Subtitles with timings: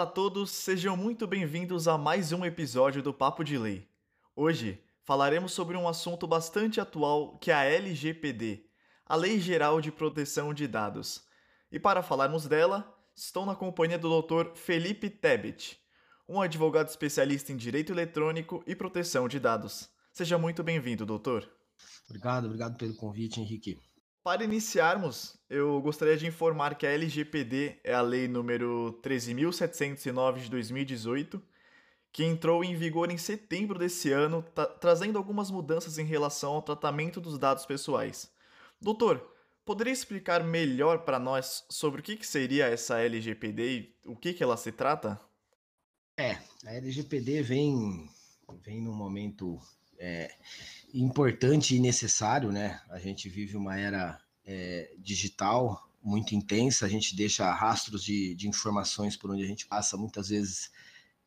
[0.00, 3.86] Olá a todos, sejam muito bem-vindos a mais um episódio do Papo de Lei.
[4.34, 8.64] Hoje falaremos sobre um assunto bastante atual que é a LGPD,
[9.04, 11.22] a Lei Geral de Proteção de Dados.
[11.70, 14.54] E para falarmos dela, estou na companhia do Dr.
[14.54, 15.78] Felipe Tebet,
[16.26, 19.90] um advogado especialista em direito eletrônico e proteção de dados.
[20.14, 21.46] Seja muito bem-vindo, doutor.
[22.08, 23.78] Obrigado, obrigado pelo convite, Henrique.
[24.22, 30.50] Para iniciarmos, eu gostaria de informar que a LGPD é a lei número 13.709 de
[30.50, 31.42] 2018,
[32.12, 34.44] que entrou em vigor em setembro desse ano,
[34.78, 38.30] trazendo algumas mudanças em relação ao tratamento dos dados pessoais.
[38.78, 39.26] Doutor,
[39.64, 44.34] poderia explicar melhor para nós sobre o que, que seria essa LGPD e o que,
[44.34, 45.18] que ela se trata?
[46.18, 46.32] É,
[46.66, 48.06] a LGPD vem,
[48.62, 49.58] vem num momento
[50.00, 50.34] é,
[50.94, 52.80] importante e necessário, né?
[52.88, 58.48] A gente vive uma era é, digital muito intensa, a gente deixa rastros de, de,
[58.48, 60.70] informações por onde a gente passa, muitas vezes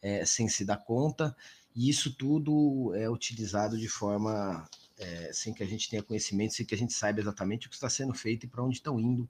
[0.02, 1.36] é, sem se dar conta,
[1.76, 6.66] e isso tudo é utilizado de forma é, sem que a gente tenha conhecimento, sem
[6.66, 9.30] que a gente saiba exatamente o que está sendo feito e para onde estão indo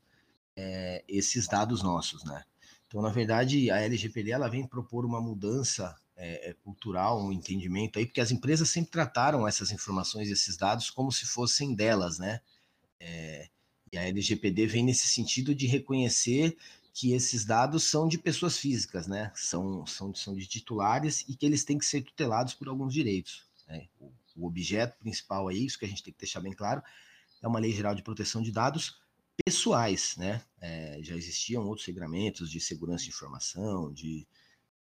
[0.56, 2.44] é, esses dados nossos, né?
[2.88, 8.00] Então, na verdade, a LGPD ela vem propor uma mudança é, é, cultural, um entendimento
[8.00, 12.40] aí, porque as empresas sempre trataram essas informações, esses dados, como se fossem delas, né?
[12.98, 13.50] É,
[13.92, 16.58] e a LGPD vem nesse sentido de reconhecer
[16.94, 19.34] que esses dados são de pessoas físicas, né?
[19.36, 23.46] São, são, são de titulares e que eles têm que ser tutelados por alguns direitos.
[23.68, 23.90] Né?
[24.00, 26.82] O, o objeto principal aí, isso que a gente tem que deixar bem claro,
[27.42, 28.98] é uma lei geral de proteção de dados
[29.44, 30.42] pessoais, né?
[30.62, 34.26] É, já existiam outros regramentos de segurança de informação, de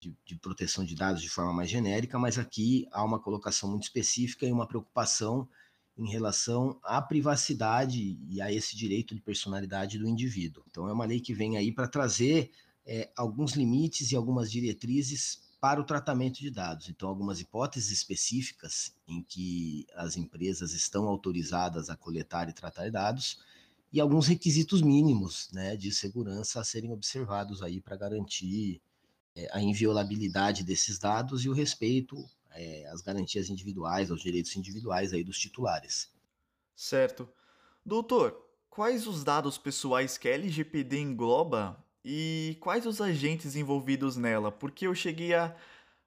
[0.00, 3.84] de, de, proteção de dados de forma mais genérica, mas aqui há uma colocação muito
[3.84, 5.48] específica e uma preocupação
[5.96, 10.64] em relação à privacidade e a esse direito de personalidade do indivíduo.
[10.70, 12.50] Então, é uma lei que vem aí para trazer
[12.86, 16.88] é, alguns limites e algumas diretrizes para o tratamento de dados.
[16.88, 23.38] Então, algumas hipóteses específicas em que as empresas estão autorizadas a coletar e tratar dados
[23.92, 28.80] e alguns requisitos mínimos né, de segurança a serem observados aí para garantir
[29.52, 32.16] a inviolabilidade desses dados e o respeito
[32.52, 36.10] é, às garantias individuais, aos direitos individuais aí dos titulares.
[36.74, 37.28] Certo.
[37.84, 38.36] Doutor,
[38.68, 44.50] quais os dados pessoais que a LGPD engloba e quais os agentes envolvidos nela?
[44.50, 45.54] Porque eu cheguei a.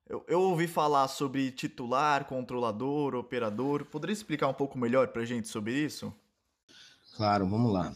[0.07, 3.85] Eu, eu ouvi falar sobre titular, controlador, operador.
[3.85, 6.13] Poderia explicar um pouco melhor para a gente sobre isso?
[7.15, 7.93] Claro, vamos lá.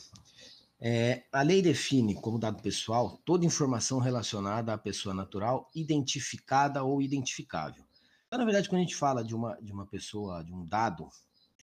[0.79, 7.01] É, a lei define como dado pessoal toda informação relacionada à pessoa natural identificada ou
[7.01, 7.83] identificável.
[8.27, 11.09] Então, na verdade, quando a gente fala de uma, de uma pessoa, de um dado,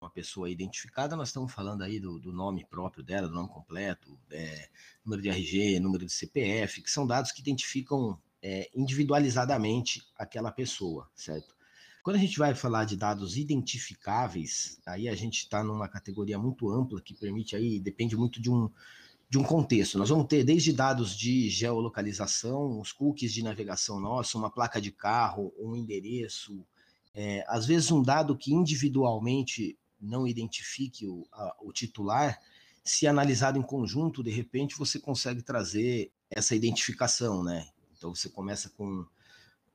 [0.00, 4.18] uma pessoa identificada, nós estamos falando aí do, do nome próprio dela, do nome completo,
[4.30, 4.68] é,
[5.04, 11.10] número de RG, número de CPF, que são dados que identificam é, individualizadamente aquela pessoa,
[11.14, 11.54] certo?
[12.02, 16.70] Quando a gente vai falar de dados identificáveis, aí a gente está numa categoria muito
[16.70, 18.70] ampla que permite aí, depende muito de um,
[19.30, 19.96] de um contexto.
[19.96, 24.90] Nós vamos ter desde dados de geolocalização, os cookies de navegação nossa, uma placa de
[24.90, 26.66] carro, um endereço,
[27.14, 32.40] é, às vezes um dado que individualmente não identifique o, a, o titular,
[32.82, 37.68] se analisado em conjunto, de repente você consegue trazer essa identificação, né?
[37.96, 39.06] Então você começa com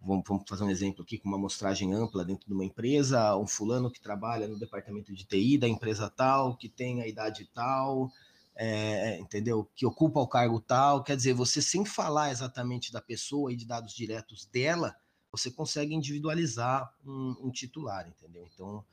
[0.02, 3.90] Vamos, fazer um exemplo aqui com uma amostragem ampla dentro de uma empresa, um fulano
[3.90, 8.12] que trabalha no departamento de TI da empresa tal, que tem a idade tal,
[8.56, 9.70] é, entendeu?
[9.76, 11.04] Que ocupa o cargo tal.
[11.04, 14.96] Quer dizer, você sem falar exatamente da pessoa e de dados diretos dela,
[15.32, 18.48] você consegue individualizar um, um titular, entendeu?
[18.54, 18.84] Então,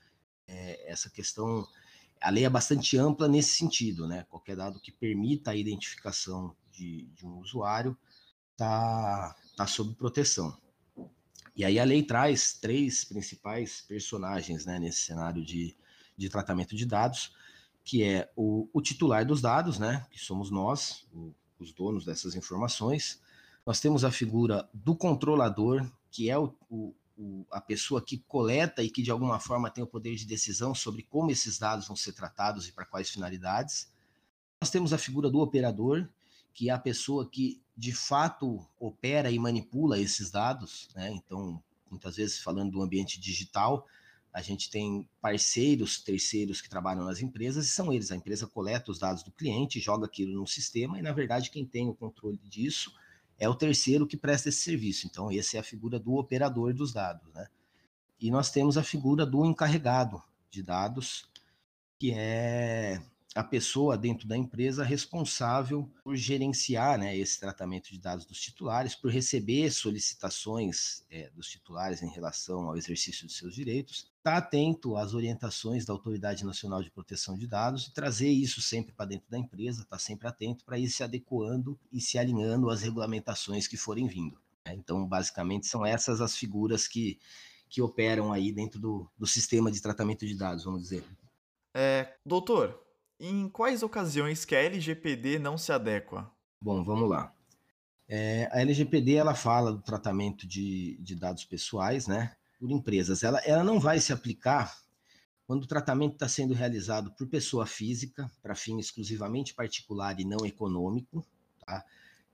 [0.48, 1.66] é, essa questão,
[2.20, 4.26] a lei é bastante ampla nesse sentido, né?
[4.28, 7.96] Qualquer dado que permita a identificação de, de um usuário
[8.52, 10.56] está tá sob proteção.
[11.54, 15.76] E aí a lei traz três principais personagens né, nesse cenário de,
[16.16, 17.32] de tratamento de dados,
[17.84, 22.34] que é o, o titular dos dados, né, que somos nós, o, os donos dessas
[22.34, 23.20] informações.
[23.66, 26.94] Nós temos a figura do controlador, que é o, o,
[27.50, 31.02] a pessoa que coleta e que de alguma forma tem o poder de decisão sobre
[31.02, 33.90] como esses dados vão ser tratados e para quais finalidades.
[34.60, 36.08] Nós temos a figura do operador,
[36.52, 41.10] que é a pessoa que de fato opera e manipula esses dados, né?
[41.10, 43.86] Então, muitas vezes falando do ambiente digital,
[44.32, 48.10] a gente tem parceiros, terceiros que trabalham nas empresas e são eles.
[48.10, 51.66] A empresa coleta os dados do cliente, joga aquilo no sistema e, na verdade, quem
[51.66, 52.92] tem o controle disso
[53.38, 55.06] é o terceiro que presta esse serviço.
[55.06, 57.46] Então, essa é a figura do operador dos dados, né?
[58.18, 61.28] E nós temos a figura do encarregado de dados,
[61.98, 63.02] que é
[63.34, 68.94] a pessoa dentro da empresa responsável por gerenciar né, esse tratamento de dados dos titulares,
[68.94, 74.36] por receber solicitações é, dos titulares em relação ao exercício de seus direitos, estar tá
[74.38, 79.06] atento às orientações da Autoridade Nacional de Proteção de Dados e trazer isso sempre para
[79.06, 82.82] dentro da empresa, estar tá sempre atento para ir se adequando e se alinhando às
[82.82, 84.40] regulamentações que forem vindo.
[84.64, 84.74] Né.
[84.74, 87.18] Então, basicamente, são essas as figuras que,
[87.68, 91.04] que operam aí dentro do, do sistema de tratamento de dados, vamos dizer.
[91.74, 92.80] É, doutor,
[93.18, 96.30] em quais ocasiões que a LGPD não se adequa?
[96.62, 97.34] Bom, vamos lá.
[98.08, 103.24] É, a LGPD ela fala do tratamento de, de dados pessoais, né, por empresas.
[103.24, 104.80] Ela, ela não vai se aplicar
[105.48, 110.46] quando o tratamento está sendo realizado por pessoa física, para fim exclusivamente particular e não
[110.46, 111.26] econômico,
[111.66, 111.84] tá?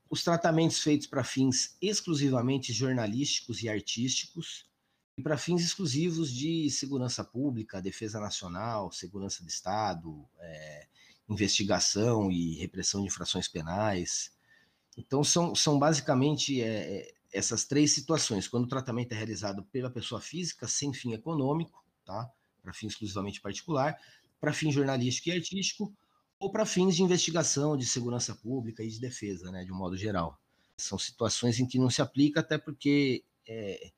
[0.07, 4.67] Os tratamentos feitos para fins exclusivamente jornalísticos e artísticos,
[5.17, 10.87] e para fins exclusivos de segurança pública, defesa nacional, segurança do Estado, é,
[11.27, 14.31] investigação e repressão de infrações penais.
[14.95, 18.47] Então, são, são basicamente é, essas três situações.
[18.47, 22.31] Quando o tratamento é realizado pela pessoa física, sem fim econômico, tá?
[22.61, 23.97] para fim exclusivamente particular,
[24.39, 25.93] para fim jornalístico e artístico,
[26.39, 29.97] ou para fins de investigação, de segurança pública e de defesa, né, de um modo
[29.97, 30.39] geral.
[30.77, 33.91] São situações em que não se aplica, até porque é,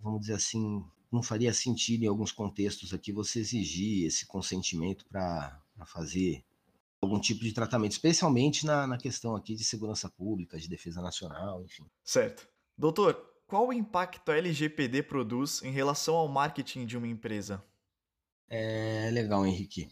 [0.00, 5.60] vamos dizer assim, não faria sentido em alguns contextos aqui você exigir esse consentimento para
[5.86, 6.44] fazer
[7.00, 11.64] algum tipo de tratamento, especialmente na, na questão aqui de segurança pública, de defesa nacional,
[11.64, 11.84] enfim.
[12.04, 12.46] Certo.
[12.80, 13.14] Doutor,
[13.46, 17.62] qual o impacto a LGPD produz em relação ao marketing de uma empresa?
[18.48, 19.90] É legal, Henrique.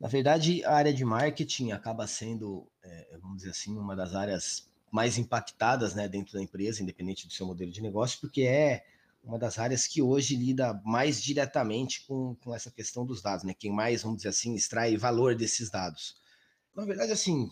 [0.00, 4.70] Na verdade, a área de marketing acaba sendo, é, vamos dizer assim, uma das áreas
[4.90, 8.86] mais impactadas né, dentro da empresa, independente do seu modelo de negócio, porque é
[9.22, 13.52] uma das áreas que hoje lida mais diretamente com, com essa questão dos dados, né?
[13.52, 16.16] Quem mais, vamos dizer assim, extrai valor desses dados.
[16.74, 17.50] Na verdade, assim,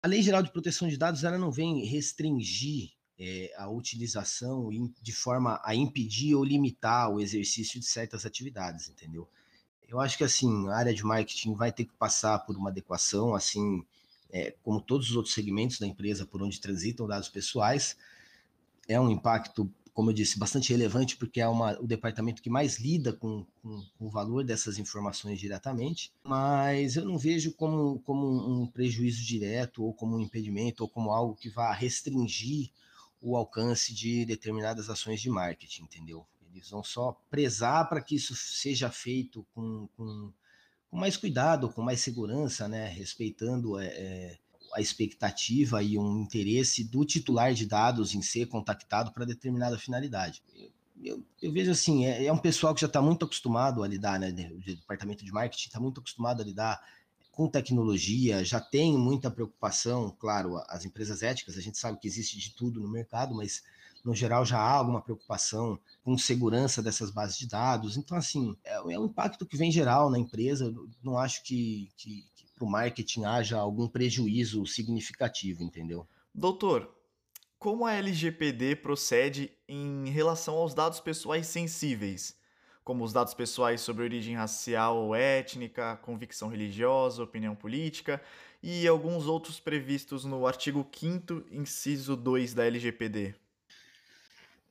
[0.00, 4.70] a Lei Geral de Proteção de Dados ela não vem restringir é, a utilização
[5.00, 9.28] de forma a impedir ou limitar o exercício de certas atividades, entendeu?
[9.86, 13.34] Eu acho que assim a área de marketing vai ter que passar por uma adequação,
[13.34, 13.84] assim
[14.30, 17.96] é, como todos os outros segmentos da empresa por onde transitam dados pessoais.
[18.88, 22.78] É um impacto como eu disse, bastante relevante, porque é uma, o departamento que mais
[22.78, 28.26] lida com, com, com, o valor dessas informações diretamente, mas eu não vejo como, como
[28.26, 32.70] um prejuízo direto, ou como um impedimento, ou como algo que vá restringir
[33.22, 36.26] o alcance de determinadas ações de marketing, entendeu?
[36.52, 40.32] Eles vão só prezar para que isso seja feito com, com,
[40.90, 42.88] com, mais cuidado, com mais segurança, né?
[42.88, 44.38] respeitando é, é
[44.74, 50.42] a expectativa e um interesse do titular de dados em ser contactado para determinada finalidade.
[51.02, 54.20] Eu, eu, vejo assim, é, é, um pessoal que já está muito acostumado a lidar,
[54.20, 54.28] né?
[54.52, 56.80] O departamento de marketing está muito acostumado a lidar
[57.32, 62.38] com tecnologia, já tem muita preocupação, claro, as empresas éticas, a gente sabe que existe
[62.38, 63.62] de tudo no mercado, mas
[64.04, 67.96] no geral já há alguma preocupação com segurança dessas bases de dados.
[67.96, 70.72] Então, assim, é, é um impacto que vem geral na empresa.
[71.02, 72.24] Não acho que, que,
[72.54, 76.06] para o marketing haja algum prejuízo significativo, entendeu?
[76.34, 76.92] Doutor,
[77.58, 82.36] como a LGPD procede em relação aos dados pessoais sensíveis,
[82.84, 88.20] como os dados pessoais sobre origem racial ou étnica, convicção religiosa, opinião política
[88.62, 93.34] e alguns outros previstos no artigo 5 inciso 2 da LGPD?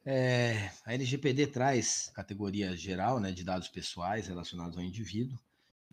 [0.04, 5.38] É, a LGPD traz categoria geral né, de dados pessoais relacionados ao indivíduo,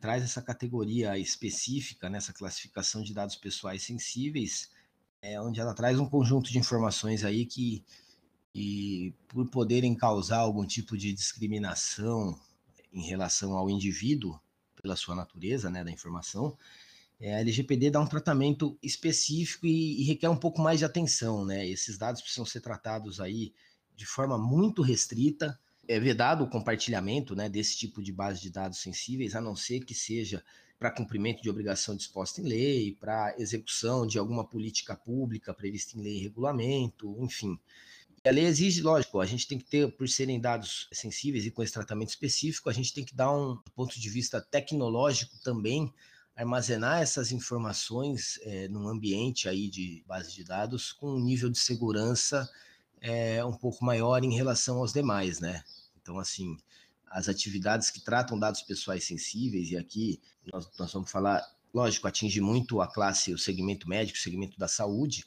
[0.01, 4.71] traz essa categoria específica, nessa classificação de dados pessoais sensíveis,
[5.21, 7.85] é, onde ela traz um conjunto de informações aí que,
[8.53, 12.39] que, por poderem causar algum tipo de discriminação
[12.93, 14.39] em relação ao indivíduo,
[14.81, 16.57] pela sua natureza né, da informação,
[17.21, 21.45] é, a LGPD dá um tratamento específico e, e, requer um pouco mais de atenção.
[21.45, 21.69] Né?
[21.69, 23.53] Esses dados precisam ser tratados aí
[23.97, 28.79] de forma muito restrita, é vedado o compartilhamento né, desse tipo de base de dados
[28.79, 30.45] sensíveis, a não ser que seja
[30.79, 36.03] para cumprimento de obrigação disposta em lei, para execução de alguma política pública prevista em
[36.03, 37.59] lei e regulamento, enfim.
[38.29, 41.63] A lei exige, lógico, a gente tem que ter, por serem dados sensíveis e com
[41.63, 45.91] esse tratamento específico, a gente tem que dar um ponto de vista tecnológico também,
[46.37, 51.59] armazenar essas informações é, num ambiente aí de base de dados com um nível de
[51.59, 52.47] segurança
[53.01, 55.65] é, um pouco maior em relação aos demais, né?
[56.03, 56.55] Então, assim,
[57.07, 60.21] as atividades que tratam dados pessoais sensíveis, e aqui
[60.53, 61.43] nós, nós vamos falar,
[61.73, 65.25] lógico, atinge muito a classe, o segmento médico, o segmento da saúde,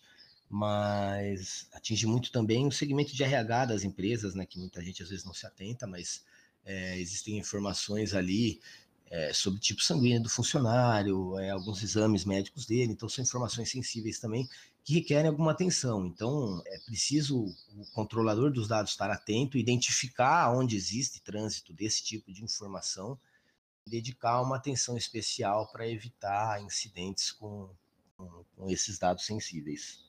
[0.51, 5.09] mas atinge muito também o segmento de RH das empresas, né, que muita gente às
[5.09, 6.25] vezes não se atenta, mas
[6.65, 8.59] é, existem informações ali
[9.09, 14.19] é, sobre tipo sanguíneo do funcionário, é, alguns exames médicos dele, então são informações sensíveis
[14.19, 14.47] também
[14.83, 16.05] que requerem alguma atenção.
[16.05, 17.45] Então, é preciso
[17.77, 23.17] o controlador dos dados estar atento, identificar onde existe trânsito desse tipo de informação,
[23.87, 27.69] dedicar uma atenção especial para evitar incidentes com,
[28.17, 29.99] com, com esses dados sensíveis,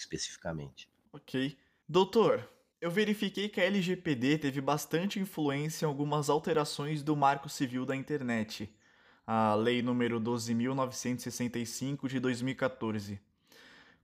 [0.00, 0.88] especificamente.
[1.12, 1.56] Ok.
[1.88, 2.48] Doutor,
[2.80, 7.94] eu verifiquei que a LGPD teve bastante influência em algumas alterações do Marco Civil da
[7.94, 8.74] Internet,
[9.26, 13.20] a Lei número 12.965 de 2014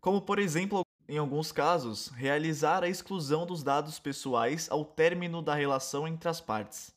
[0.06, 5.52] como, por exemplo, em alguns casos, realizar a exclusão dos dados pessoais ao término da
[5.52, 6.94] relação entre as partes.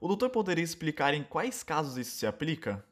[0.00, 2.84] O doutor poderia explicar em quais casos isso se aplica?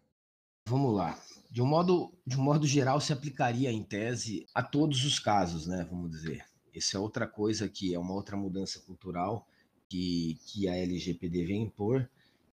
[0.68, 1.16] Vamos lá.
[1.54, 5.68] De um modo, de um modo geral, se aplicaria em tese a todos os casos,
[5.68, 5.86] né?
[5.88, 6.44] Vamos dizer.
[6.74, 9.46] Isso é outra coisa que é uma outra mudança cultural
[9.88, 12.10] que, que a LGPD vem impor.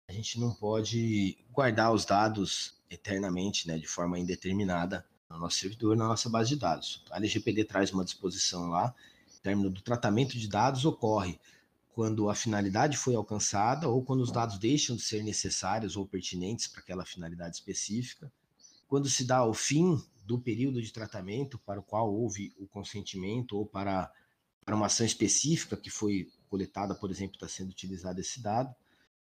[0.09, 5.97] A gente não pode guardar os dados eternamente, né, de forma indeterminada no nosso servidor,
[5.97, 7.05] na nossa base de dados.
[7.13, 8.93] A LGPD traz uma disposição lá,
[9.33, 11.39] o término do tratamento de dados ocorre
[11.95, 16.67] quando a finalidade foi alcançada ou quando os dados deixam de ser necessários ou pertinentes
[16.67, 18.29] para aquela finalidade específica,
[18.89, 23.57] quando se dá o fim do período de tratamento para o qual houve o consentimento
[23.57, 24.11] ou para,
[24.65, 28.75] para uma ação específica que foi coletada, por exemplo, está sendo utilizado esse dado,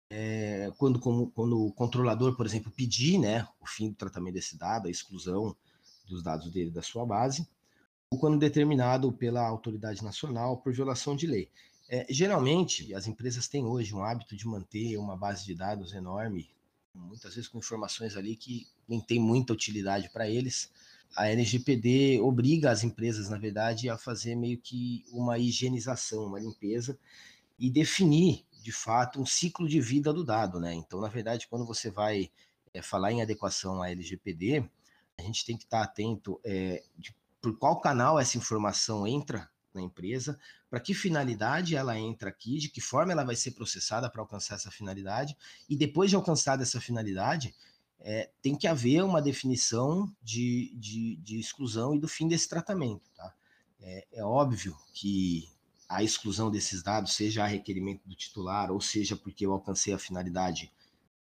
[0.09, 4.57] é, quando, como, quando o controlador, por exemplo, pedir né, o fim do tratamento desse
[4.57, 5.55] dado, a exclusão
[6.07, 7.47] dos dados dele da sua base,
[8.09, 11.49] ou quando determinado pela autoridade nacional por violação de lei.
[11.89, 16.49] É, geralmente, as empresas têm hoje um hábito de manter uma base de dados enorme,
[16.95, 20.71] muitas vezes com informações ali que nem tem muita utilidade para eles.
[21.15, 26.97] A LGPD obriga as empresas, na verdade, a fazer meio que uma higienização, uma limpeza
[27.57, 30.73] e definir, de fato, um ciclo de vida do dado, né?
[30.73, 32.29] Então, na verdade, quando você vai
[32.73, 34.69] é, falar em adequação à LGPD,
[35.17, 39.81] a gente tem que estar atento é, de, por qual canal essa informação entra na
[39.81, 40.39] empresa,
[40.69, 44.55] para que finalidade ela entra aqui, de que forma ela vai ser processada para alcançar
[44.55, 45.37] essa finalidade,
[45.69, 47.53] e depois de alcançada essa finalidade,
[47.99, 53.09] é, tem que haver uma definição de, de, de, exclusão e do fim desse tratamento.
[53.15, 53.33] Tá?
[53.79, 55.49] É, é óbvio que
[55.87, 59.99] a exclusão desses dados, seja a requerimento do titular, ou seja porque eu alcancei a
[59.99, 60.71] finalidade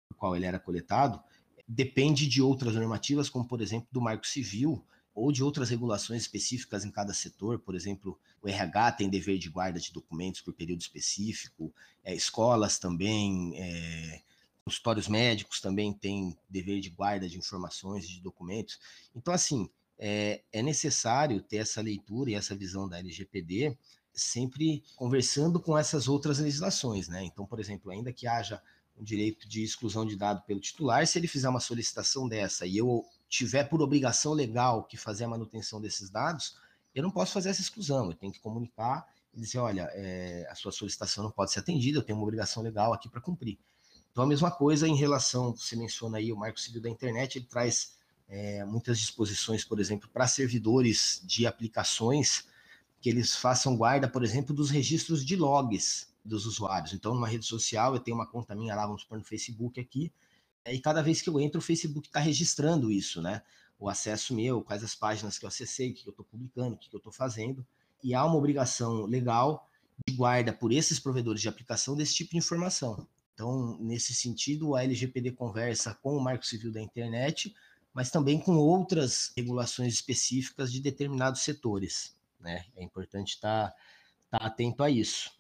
[0.09, 1.23] por qual ele era coletado,
[1.67, 6.85] depende de outras normativas, como por exemplo do Marco Civil, ou de outras regulações específicas
[6.85, 10.81] em cada setor, por exemplo, o RH tem dever de guarda de documentos por período
[10.81, 14.23] específico, é, escolas também, é,
[14.65, 18.81] consultórios médicos também têm dever de guarda de informações, de documentos.
[19.15, 23.77] Então, assim, é, é necessário ter essa leitura e essa visão da LGPD
[24.13, 27.25] sempre conversando com essas outras legislações, né?
[27.25, 28.63] Então, por exemplo, ainda que haja
[28.97, 32.77] um direito de exclusão de dado pelo titular, se ele fizer uma solicitação dessa e
[32.77, 33.05] eu
[33.35, 36.57] tiver por obrigação legal que fazer a manutenção desses dados,
[36.95, 40.55] eu não posso fazer essa exclusão, eu tenho que comunicar e dizer, olha, é, a
[40.55, 43.59] sua solicitação não pode ser atendida, eu tenho uma obrigação legal aqui para cumprir.
[44.13, 47.47] Então, a mesma coisa em relação, você menciona aí o Marco Civil da Internet, ele
[47.47, 47.97] traz
[48.29, 52.47] é, muitas disposições, por exemplo, para servidores de aplicações
[53.01, 56.93] que eles façam guarda, por exemplo, dos registros de logs dos usuários.
[56.93, 60.13] Então, numa rede social, eu tenho uma conta minha lá, vamos supor, no Facebook aqui,
[60.67, 63.43] e cada vez que eu entro, o Facebook está registrando isso, né?
[63.79, 66.79] O acesso meu, quais as páginas que eu acessei, o que eu estou publicando, o
[66.79, 67.67] que eu estou fazendo.
[68.03, 69.69] E há uma obrigação legal
[70.07, 73.07] de guarda por esses provedores de aplicação desse tipo de informação.
[73.35, 77.55] Então, nesse sentido, a LGPD conversa com o Marco Civil da Internet,
[77.93, 82.17] mas também com outras regulações específicas de determinados setores.
[82.41, 82.65] Né?
[82.77, 83.71] É importante estar
[84.31, 85.33] tá, tá atento a isso.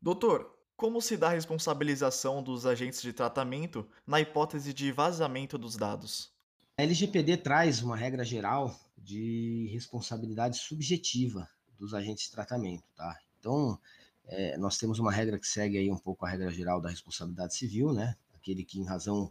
[0.00, 5.76] Doutor, como se dá a responsabilização dos agentes de tratamento na hipótese de vazamento dos
[5.76, 6.32] dados?
[6.76, 13.16] A LGPD traz uma regra geral de responsabilidade subjetiva dos agentes de tratamento, tá?
[13.38, 13.78] Então,
[14.26, 17.54] é, nós temos uma regra que segue aí um pouco a regra geral da responsabilidade
[17.54, 18.16] civil, né?
[18.34, 19.30] Aquele que, em razão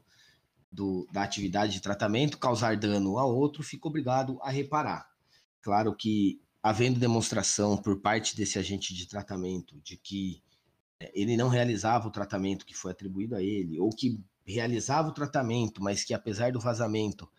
[0.71, 5.09] do, da atividade de tratamento, causar dano a outro, fica obrigado a reparar.
[5.61, 10.41] Claro que, havendo demonstração por parte desse agente de tratamento de que
[11.13, 15.81] ele não realizava o tratamento que foi atribuído a ele, ou que realizava o tratamento,
[15.81, 17.29] mas que apesar do vazamento,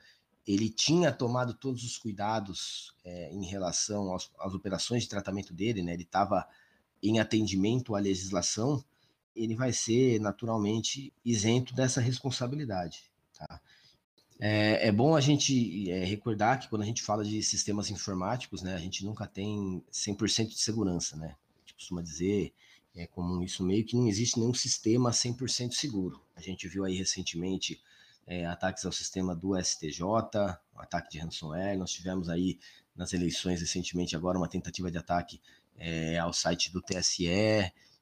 [0.47, 5.83] ele tinha tomado todos os cuidados é, em relação aos, às operações de tratamento dele,
[5.83, 5.95] né?
[5.95, 6.47] Ele estava
[7.03, 8.85] em atendimento à legislação,
[9.35, 13.61] ele vai ser naturalmente isento dessa responsabilidade, tá?
[14.41, 18.63] É, é bom a gente é, recordar que quando a gente fala de sistemas informáticos,
[18.63, 21.37] né, a gente nunca tem 100% de segurança, né?
[21.77, 22.55] Costuma dizer
[22.97, 26.23] é comum isso meio que não existe nenhum sistema 100% seguro.
[26.37, 27.81] A gente viu aí recentemente
[28.27, 30.03] é, ataques ao sistema do STJ,
[30.75, 31.77] um ataque de ransomware.
[31.77, 32.59] Nós tivemos aí
[32.95, 35.41] nas eleições recentemente agora uma tentativa de ataque
[35.77, 37.27] é, ao site do TSE.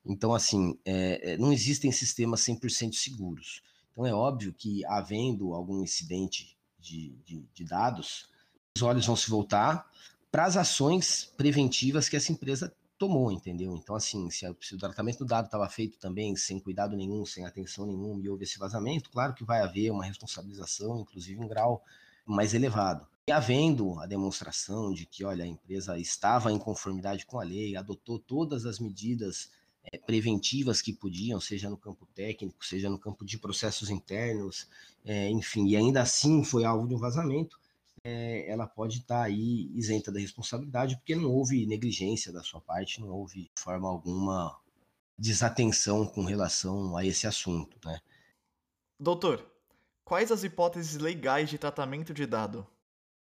[0.05, 3.63] Então, assim, é, não existem sistemas 100% seguros.
[3.93, 8.29] Então, é óbvio que, havendo algum incidente de, de, de dados,
[8.77, 9.91] os olhos vão se voltar
[10.31, 13.75] para as ações preventivas que essa empresa tomou, entendeu?
[13.75, 17.45] Então, assim, se, se o tratamento do dado estava feito também sem cuidado nenhum, sem
[17.45, 21.83] atenção nenhuma e houve esse vazamento, claro que vai haver uma responsabilização, inclusive em grau
[22.25, 23.05] mais elevado.
[23.27, 27.75] E havendo a demonstração de que, olha, a empresa estava em conformidade com a lei,
[27.75, 29.51] adotou todas as medidas
[29.83, 34.69] é, preventivas que podiam, seja no campo técnico, seja no campo de processos internos,
[35.05, 37.59] é, enfim, e ainda assim foi alvo de um vazamento,
[38.05, 42.61] é, ela pode estar tá aí isenta da responsabilidade, porque não houve negligência da sua
[42.61, 44.59] parte, não houve de forma alguma
[45.17, 48.01] desatenção com relação a esse assunto, né?
[48.99, 49.47] Doutor,
[50.05, 52.67] quais as hipóteses legais de tratamento de dado?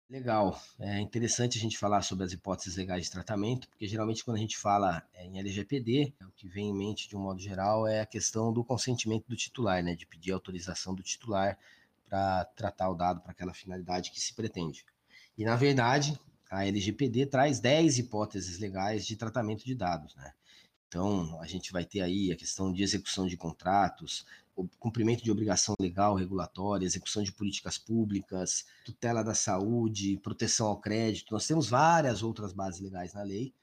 [0.08, 0.60] Legal.
[0.78, 4.40] É interessante a gente falar sobre as hipóteses legais de tratamento, porque geralmente quando a
[4.40, 8.00] gente fala é, em LGPD, o que vem em mente de um modo geral é
[8.00, 11.56] a questão do consentimento do titular, né, de pedir autorização do titular
[12.10, 14.84] para tratar o dado para aquela finalidade que se pretende.
[15.38, 20.32] E na verdade, a LGPD traz 10 hipóteses legais de tratamento de dados, né?
[20.88, 24.26] Então, a gente vai ter aí a questão de execução de contratos,
[24.80, 31.32] cumprimento de obrigação legal, regulatória, execução de políticas públicas, tutela da saúde, proteção ao crédito.
[31.32, 33.54] Nós temos várias outras bases legais na lei,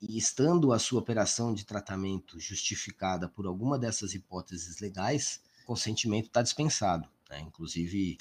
[0.00, 6.40] e estando a sua operação de tratamento justificada por alguma dessas hipóteses legais, consentimento está
[6.40, 7.08] dispensado.
[7.28, 7.40] Né?
[7.40, 8.18] Inclusive,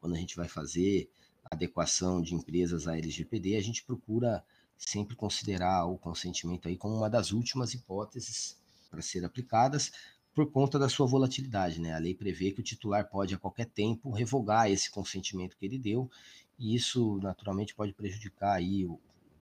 [0.00, 1.10] quando a gente vai fazer
[1.50, 4.44] adequação de empresas à LGPD, a gente procura
[4.76, 8.58] sempre considerar o consentimento aí como uma das últimas hipóteses
[8.90, 9.92] para ser aplicadas,
[10.34, 11.80] por conta da sua volatilidade.
[11.80, 11.92] Né?
[11.92, 15.78] A lei prevê que o titular pode, a qualquer tempo, revogar esse consentimento que ele
[15.78, 16.10] deu,
[16.58, 19.00] e isso, naturalmente, pode prejudicar aí o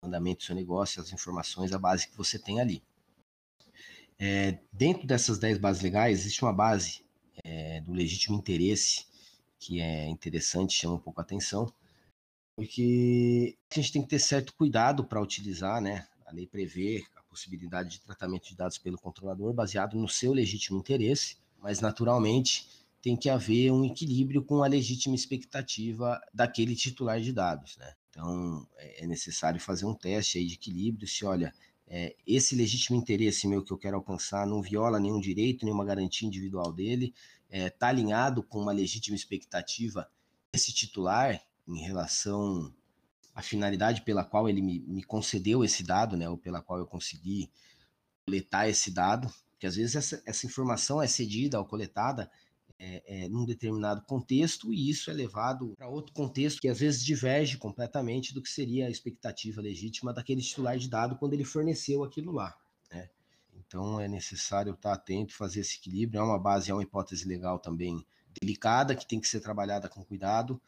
[0.01, 2.83] andamento do seu negócio, as informações, a base que você tem ali.
[4.19, 7.03] É, dentro dessas 10 bases legais, existe uma base
[7.47, 9.05] é, do legítimo interesse,
[9.59, 11.71] que é interessante, chama um pouco a atenção,
[12.55, 16.07] porque a gente tem que ter certo cuidado para utilizar, né?
[16.25, 17.05] A lei prevê
[17.37, 22.67] possibilidade de tratamento de dados pelo controlador baseado no seu legítimo interesse, mas naturalmente
[22.99, 27.93] tem que haver um equilíbrio com a legítima expectativa daquele titular de dados, né?
[28.09, 31.53] Então é, é necessário fazer um teste aí de equilíbrio, se olha,
[31.87, 36.27] é, esse legítimo interesse meu que eu quero alcançar não viola nenhum direito, nenhuma garantia
[36.27, 37.13] individual dele,
[37.49, 40.09] está é, tá alinhado com uma legítima expectativa
[40.51, 42.73] desse titular em relação
[43.33, 46.87] a finalidade pela qual ele me, me concedeu esse dado, né, ou pela qual eu
[46.87, 47.51] consegui
[48.25, 52.29] coletar esse dado, que às vezes essa, essa informação é cedida ou coletada
[52.79, 57.03] é, é, num determinado contexto e isso é levado para outro contexto que às vezes
[57.03, 62.03] diverge completamente do que seria a expectativa legítima daquele titular de dado quando ele forneceu
[62.03, 62.55] aquilo lá.
[62.91, 63.09] Né?
[63.67, 66.19] Então é necessário estar atento, fazer esse equilíbrio.
[66.19, 68.05] É uma base, é uma hipótese legal também
[68.39, 70.61] delicada que tem que ser trabalhada com cuidado.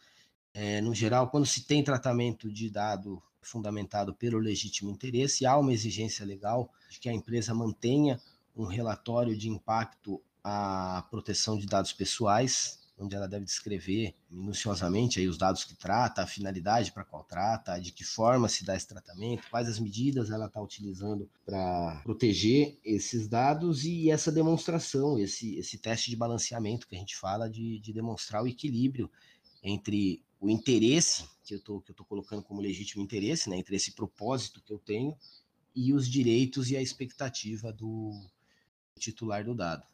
[0.54, 5.74] É, no geral, quando se tem tratamento de dado fundamentado pelo legítimo interesse, há uma
[5.74, 8.20] exigência legal de que a empresa mantenha
[8.56, 15.28] um relatório de impacto à proteção de dados pessoais, onde ela deve descrever minuciosamente aí
[15.28, 18.88] os dados que trata, a finalidade para qual trata, de que forma se dá esse
[18.88, 25.56] tratamento, quais as medidas ela está utilizando para proteger esses dados e essa demonstração, esse,
[25.56, 29.10] esse teste de balanceamento que a gente fala de, de demonstrar o equilíbrio
[29.64, 31.62] entre o interesse que eu
[31.96, 35.18] tô colocando como legítimo interesse, né, entre esse propósito que eu tenho
[35.76, 38.12] e os direitos e a expectativa do
[39.00, 39.86] titular do dado.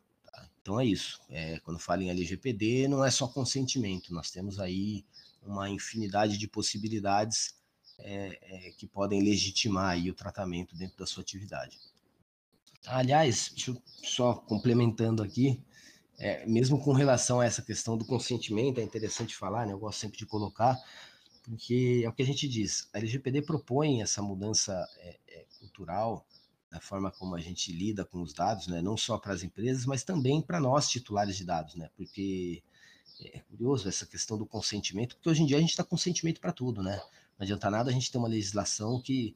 [0.65, 1.21] Então é isso.
[1.29, 5.05] É, quando falo em LGPD, não é só consentimento, nós temos aí
[5.43, 7.53] uma infinidade de possibilidades
[7.99, 11.77] é, é, que podem legitimar aí o tratamento dentro da sua atividade.
[12.87, 15.63] Aliás, deixa eu só complementando aqui,
[16.17, 19.73] é, mesmo com relação a essa questão do consentimento, é interessante falar, né?
[19.73, 20.75] Eu gosto sempre de colocar,
[21.43, 26.25] porque é o que a gente diz, a LGPD propõe essa mudança é, é, cultural
[26.75, 28.81] da forma como a gente lida com os dados, né?
[28.81, 31.89] Não só para as empresas, mas também para nós titulares de dados, né?
[31.95, 32.61] Porque
[33.21, 36.51] é curioso essa questão do consentimento, porque hoje em dia a gente está consentimento para
[36.51, 36.97] tudo, né?
[37.39, 39.33] Não adianta nada a gente ter uma legislação que,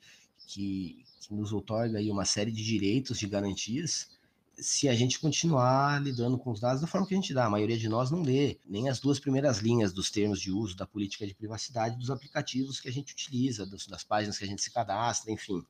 [0.48, 4.10] que, que nos otorga aí uma série de direitos, de garantias,
[4.58, 7.46] se a gente continuar lidando com os dados da forma que a gente dá.
[7.46, 10.76] A maioria de nós não lê nem as duas primeiras linhas dos termos de uso
[10.76, 14.62] da política de privacidade dos aplicativos que a gente utiliza, das páginas que a gente
[14.62, 15.64] se cadastra, enfim.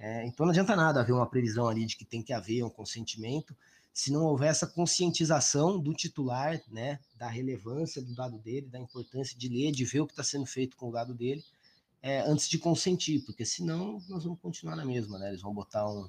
[0.00, 2.70] É, então não adianta nada haver uma previsão ali de que tem que haver um
[2.70, 3.54] consentimento
[3.92, 9.36] se não houver essa conscientização do titular, né, da relevância do dado dele, da importância
[9.36, 11.44] de ler, de ver o que está sendo feito com o dado dele,
[12.00, 15.28] é, antes de consentir, porque senão nós vamos continuar na mesma, né?
[15.28, 16.08] Eles vão botar um,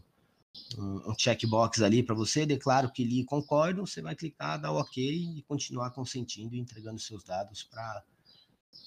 [0.77, 4.71] um, um checkbox ali para você, declaro que li e concordo, você vai clicar, dar
[4.71, 7.67] o ok e continuar consentindo e entregando seus dados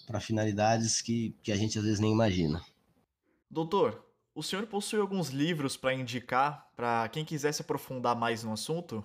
[0.06, 2.64] para finalidades que, que a gente às vezes nem imagina.
[3.50, 4.02] Doutor,
[4.34, 9.04] o senhor possui alguns livros para indicar para quem quiser se aprofundar mais no assunto?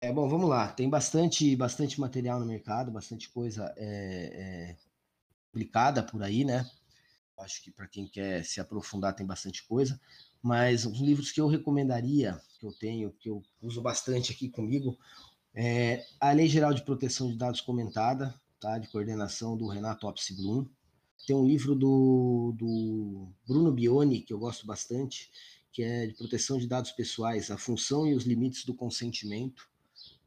[0.00, 0.68] É, bom, vamos lá.
[0.72, 4.76] Tem bastante, bastante material no mercado, bastante coisa é, é,
[5.50, 6.68] publicada por aí, né?
[7.38, 9.98] Acho que para quem quer se aprofundar tem bastante coisa.
[10.42, 14.98] Mas os livros que eu recomendaria, que eu tenho, que eu uso bastante aqui comigo,
[15.54, 18.78] é a Lei Geral de Proteção de Dados comentada, tá?
[18.78, 20.68] De coordenação do Renato Opsi Blum
[21.26, 25.30] tem um livro do, do Bruno Bioni, que eu gosto bastante,
[25.72, 29.68] que é de proteção de dados pessoais, a função e os limites do consentimento,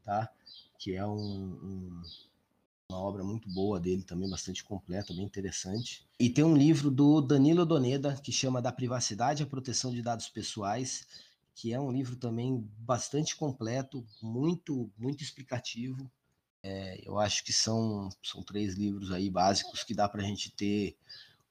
[0.04, 0.30] tá?
[0.78, 2.02] Que é um, um,
[2.90, 6.06] uma obra muito boa dele também, bastante completa, bem interessante.
[6.18, 10.28] E tem um livro do Danilo Doneda, que chama Da Privacidade à Proteção de Dados
[10.28, 11.06] Pessoais,
[11.54, 16.10] que é um livro também bastante completo, muito, muito explicativo,
[16.62, 20.50] é, eu acho que são, são três livros aí básicos que dá para a gente
[20.50, 20.96] ter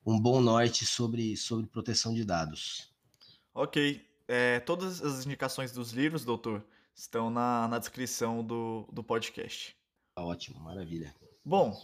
[0.05, 2.89] um bom norte sobre, sobre proteção de dados.
[3.53, 4.05] Ok.
[4.27, 9.75] É, todas as indicações dos livros, doutor, estão na, na descrição do, do podcast.
[10.15, 11.13] Tá ótimo, maravilha.
[11.43, 11.79] Bom,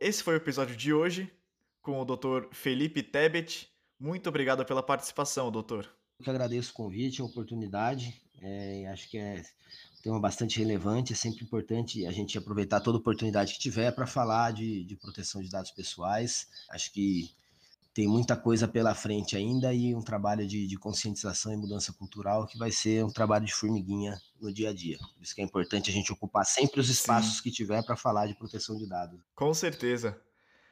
[0.00, 1.32] esse foi o episódio de hoje
[1.80, 3.68] com o doutor Felipe Tebet.
[3.98, 5.90] Muito obrigado pela participação, doutor.
[6.18, 8.20] Eu que agradeço o convite, a oportunidade.
[8.40, 9.42] É, acho que é
[10.02, 11.12] tema bastante relevante.
[11.12, 15.42] É sempre importante a gente aproveitar toda oportunidade que tiver para falar de, de proteção
[15.42, 16.48] de dados pessoais.
[16.70, 17.30] Acho que
[17.98, 22.46] tem muita coisa pela frente ainda e um trabalho de, de, conscientização e mudança cultural
[22.46, 24.96] que vai ser um trabalho de formiguinha no dia a dia.
[24.98, 27.42] Por isso que é importante a gente ocupar sempre os espaços Sim.
[27.42, 29.18] que tiver para falar de proteção de dados.
[29.34, 30.16] Com certeza.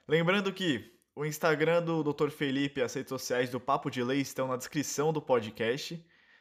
[0.06, 2.30] Lembrando que o Instagram do Dr.
[2.30, 6.00] Felipe e as redes sociais do Papo de Lei estão na descrição do podcast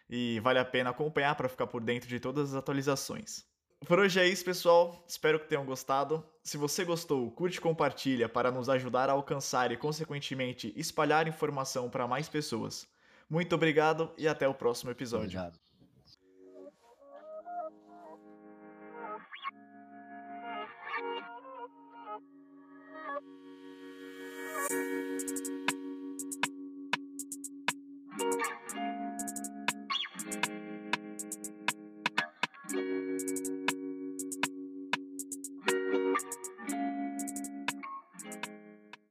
[0.09, 3.45] e vale a pena acompanhar para ficar por dentro de todas as atualizações.
[3.87, 5.03] Por hoje é isso, pessoal.
[5.07, 6.23] Espero que tenham gostado.
[6.43, 11.89] Se você gostou, curte e compartilha para nos ajudar a alcançar e, consequentemente, espalhar informação
[11.89, 12.87] para mais pessoas.
[13.29, 15.39] Muito obrigado e até o próximo episódio.
[15.39, 15.64] Obrigado.